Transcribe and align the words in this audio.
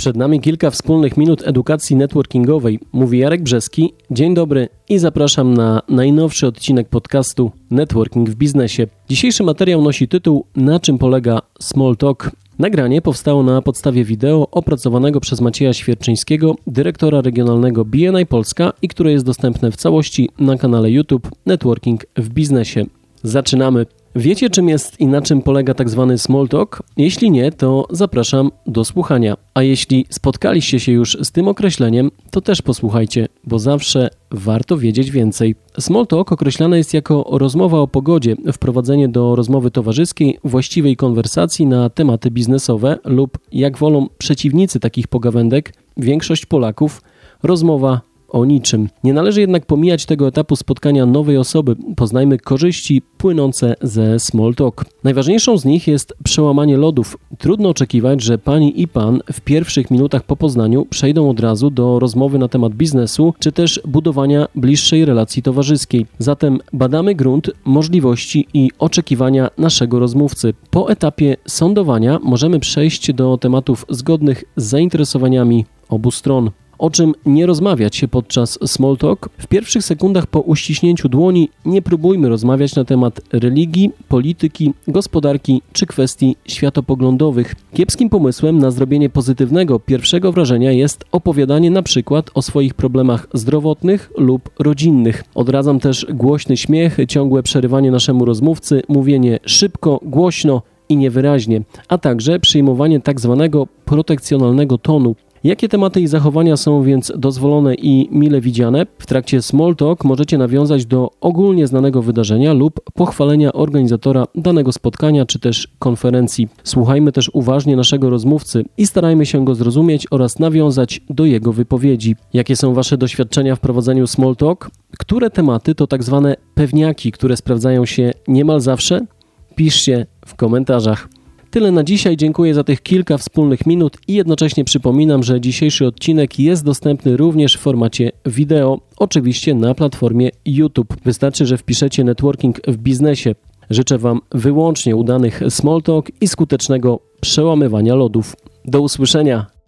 Przed 0.00 0.16
nami 0.16 0.40
kilka 0.40 0.70
wspólnych 0.70 1.16
minut 1.16 1.42
edukacji 1.46 1.96
networkingowej. 1.96 2.80
Mówi 2.92 3.18
Jarek 3.18 3.42
Brzeski. 3.42 3.92
Dzień 4.10 4.34
dobry 4.34 4.68
i 4.88 4.98
zapraszam 4.98 5.54
na 5.54 5.82
najnowszy 5.88 6.46
odcinek 6.46 6.88
podcastu 6.88 7.50
Networking 7.70 8.30
w 8.30 8.34
biznesie. 8.34 8.86
Dzisiejszy 9.08 9.42
materiał 9.42 9.82
nosi 9.82 10.08
tytuł 10.08 10.44
Na 10.56 10.80
czym 10.80 10.98
polega 10.98 11.42
Small 11.60 11.96
Talk? 11.96 12.30
Nagranie 12.58 13.02
powstało 13.02 13.42
na 13.42 13.62
podstawie 13.62 14.04
wideo 14.04 14.48
opracowanego 14.50 15.20
przez 15.20 15.40
Macieja 15.40 15.72
Świerczyńskiego, 15.72 16.56
dyrektora 16.66 17.20
regionalnego 17.20 17.84
BNI 17.84 18.26
Polska 18.26 18.72
i 18.82 18.88
które 18.88 19.12
jest 19.12 19.24
dostępne 19.24 19.70
w 19.70 19.76
całości 19.76 20.30
na 20.38 20.58
kanale 20.58 20.90
YouTube 20.90 21.28
Networking 21.46 22.06
w 22.16 22.28
biznesie. 22.28 22.86
Zaczynamy. 23.22 23.86
Wiecie, 24.14 24.50
czym 24.50 24.68
jest 24.68 25.00
i 25.00 25.06
na 25.06 25.22
czym 25.22 25.42
polega 25.42 25.74
tak 25.74 25.90
zwany 25.90 26.18
small 26.18 26.48
talk? 26.48 26.82
Jeśli 26.96 27.30
nie, 27.30 27.52
to 27.52 27.86
zapraszam 27.90 28.50
do 28.66 28.84
słuchania. 28.84 29.36
A 29.54 29.62
jeśli 29.62 30.06
spotkaliście 30.10 30.80
się 30.80 30.92
już 30.92 31.18
z 31.22 31.32
tym 31.32 31.48
określeniem, 31.48 32.10
to 32.30 32.40
też 32.40 32.62
posłuchajcie, 32.62 33.28
bo 33.44 33.58
zawsze 33.58 34.10
warto 34.30 34.76
wiedzieć 34.78 35.10
więcej. 35.10 35.54
Small 35.78 36.06
talk 36.06 36.32
określane 36.32 36.78
jest 36.78 36.94
jako 36.94 37.26
rozmowa 37.30 37.78
o 37.78 37.88
pogodzie, 37.88 38.36
wprowadzenie 38.52 39.08
do 39.08 39.36
rozmowy 39.36 39.70
towarzyskiej, 39.70 40.38
właściwej 40.44 40.96
konwersacji 40.96 41.66
na 41.66 41.90
tematy 41.90 42.30
biznesowe 42.30 42.98
lub, 43.04 43.38
jak 43.52 43.78
wolą 43.78 44.08
przeciwnicy 44.18 44.80
takich 44.80 45.08
pogawędek, 45.08 45.74
większość 45.96 46.46
Polaków, 46.46 47.02
rozmowa 47.42 48.00
o 48.30 48.44
niczym. 48.44 48.88
Nie 49.04 49.12
należy 49.12 49.40
jednak 49.40 49.66
pomijać 49.66 50.06
tego 50.06 50.28
etapu 50.28 50.56
spotkania 50.56 51.06
nowej 51.06 51.36
osoby. 51.36 51.76
Poznajmy 51.96 52.38
korzyści 52.38 53.02
płynące 53.18 53.74
ze 53.82 54.18
small 54.18 54.54
talk. 54.54 54.84
Najważniejszą 55.04 55.58
z 55.58 55.64
nich 55.64 55.86
jest 55.86 56.14
przełamanie 56.24 56.76
lodów. 56.76 57.16
Trudno 57.38 57.68
oczekiwać, 57.68 58.22
że 58.22 58.38
pani 58.38 58.80
i 58.80 58.88
pan 58.88 59.20
w 59.32 59.40
pierwszych 59.40 59.90
minutach 59.90 60.22
po 60.22 60.36
poznaniu 60.36 60.86
przejdą 60.86 61.30
od 61.30 61.40
razu 61.40 61.70
do 61.70 61.98
rozmowy 61.98 62.38
na 62.38 62.48
temat 62.48 62.74
biznesu 62.74 63.34
czy 63.38 63.52
też 63.52 63.80
budowania 63.88 64.46
bliższej 64.54 65.04
relacji 65.04 65.42
towarzyskiej. 65.42 66.06
Zatem 66.18 66.58
badamy 66.72 67.14
grunt, 67.14 67.50
możliwości 67.64 68.46
i 68.54 68.70
oczekiwania 68.78 69.50
naszego 69.58 69.98
rozmówcy. 69.98 70.54
Po 70.70 70.90
etapie 70.90 71.36
sądowania 71.48 72.18
możemy 72.22 72.60
przejść 72.60 73.12
do 73.12 73.38
tematów 73.38 73.86
zgodnych 73.88 74.44
z 74.56 74.64
zainteresowaniami 74.64 75.64
obu 75.88 76.10
stron 76.10 76.50
o 76.80 76.90
czym 76.90 77.14
nie 77.26 77.46
rozmawiać 77.46 77.96
się 77.96 78.08
podczas 78.08 78.58
small 78.66 78.96
talk. 78.96 79.28
W 79.38 79.46
pierwszych 79.46 79.84
sekundach 79.84 80.26
po 80.26 80.40
uściśnięciu 80.40 81.08
dłoni 81.08 81.48
nie 81.64 81.82
próbujmy 81.82 82.28
rozmawiać 82.28 82.74
na 82.74 82.84
temat 82.84 83.20
religii, 83.32 83.90
polityki, 84.08 84.72
gospodarki 84.88 85.62
czy 85.72 85.86
kwestii 85.86 86.36
światopoglądowych. 86.46 87.54
Kiepskim 87.74 88.08
pomysłem 88.08 88.58
na 88.58 88.70
zrobienie 88.70 89.10
pozytywnego 89.10 89.80
pierwszego 89.80 90.32
wrażenia 90.32 90.72
jest 90.72 91.04
opowiadanie 91.12 91.70
na 91.70 91.82
przykład 91.82 92.30
o 92.34 92.42
swoich 92.42 92.74
problemach 92.74 93.26
zdrowotnych 93.34 94.12
lub 94.16 94.50
rodzinnych. 94.58 95.24
Odradzam 95.34 95.80
też 95.80 96.06
głośny 96.14 96.56
śmiech, 96.56 96.96
ciągłe 97.08 97.42
przerywanie 97.42 97.90
naszemu 97.90 98.24
rozmówcy, 98.24 98.82
mówienie 98.88 99.38
szybko, 99.46 100.00
głośno 100.02 100.62
i 100.88 100.96
niewyraźnie, 100.96 101.62
a 101.88 101.98
także 101.98 102.40
przyjmowanie 102.40 103.00
tak 103.00 103.20
zwanego 103.20 103.66
protekcjonalnego 103.84 104.78
tonu. 104.78 105.14
Jakie 105.44 105.68
tematy 105.68 106.00
i 106.00 106.06
zachowania 106.06 106.56
są 106.56 106.82
więc 106.82 107.12
dozwolone 107.16 107.74
i 107.74 108.08
mile 108.12 108.40
widziane? 108.40 108.86
W 108.98 109.06
trakcie 109.06 109.42
small 109.42 109.76
talk 109.76 110.04
możecie 110.04 110.38
nawiązać 110.38 110.86
do 110.86 111.10
ogólnie 111.20 111.66
znanego 111.66 112.02
wydarzenia 112.02 112.52
lub 112.52 112.80
pochwalenia 112.94 113.52
organizatora 113.52 114.24
danego 114.34 114.72
spotkania 114.72 115.26
czy 115.26 115.38
też 115.38 115.68
konferencji. 115.78 116.48
Słuchajmy 116.64 117.12
też 117.12 117.30
uważnie 117.34 117.76
naszego 117.76 118.10
rozmówcy 118.10 118.64
i 118.78 118.86
starajmy 118.86 119.26
się 119.26 119.44
go 119.44 119.54
zrozumieć 119.54 120.06
oraz 120.10 120.38
nawiązać 120.38 121.00
do 121.10 121.24
jego 121.24 121.52
wypowiedzi. 121.52 122.16
Jakie 122.32 122.56
są 122.56 122.74
Wasze 122.74 122.98
doświadczenia 122.98 123.56
w 123.56 123.60
prowadzeniu 123.60 124.06
small 124.06 124.36
talk? 124.36 124.70
Które 124.98 125.30
tematy 125.30 125.74
to 125.74 125.86
tak 125.86 126.02
zwane 126.02 126.36
pewniaki, 126.54 127.12
które 127.12 127.36
sprawdzają 127.36 127.86
się 127.86 128.12
niemal 128.28 128.60
zawsze? 128.60 129.06
Piszcie 129.54 130.06
w 130.26 130.34
komentarzach. 130.34 131.08
Tyle 131.50 131.72
na 131.72 131.84
dzisiaj. 131.84 132.16
Dziękuję 132.16 132.54
za 132.54 132.64
tych 132.64 132.82
kilka 132.82 133.18
wspólnych 133.18 133.66
minut 133.66 133.96
i 134.08 134.14
jednocześnie 134.14 134.64
przypominam, 134.64 135.22
że 135.22 135.40
dzisiejszy 135.40 135.86
odcinek 135.86 136.38
jest 136.38 136.64
dostępny 136.64 137.16
również 137.16 137.56
w 137.56 137.60
formacie 137.60 138.12
wideo, 138.26 138.80
oczywiście 138.96 139.54
na 139.54 139.74
platformie 139.74 140.30
YouTube. 140.46 140.94
Wystarczy, 141.04 141.46
że 141.46 141.58
wpiszecie 141.58 142.04
networking 142.04 142.60
w 142.66 142.76
biznesie. 142.76 143.34
Życzę 143.70 143.98
Wam 143.98 144.20
wyłącznie 144.32 144.96
udanych 144.96 145.42
small 145.48 145.82
talk 145.82 146.06
i 146.20 146.28
skutecznego 146.28 147.00
przełamywania 147.20 147.94
lodów. 147.94 148.36
Do 148.64 148.80
usłyszenia. 148.80 149.59